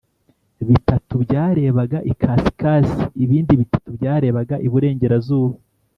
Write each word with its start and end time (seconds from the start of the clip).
bitatu 0.67 1.13
byarebaga 1.23 1.97
ikasikazi, 2.11 3.01
ibindi 3.23 3.51
bitatu 3.61 3.89
byarebaga 3.97 4.55
iburengerazuba 4.67 5.55